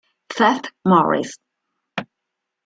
[0.35, 1.37] Seth Morris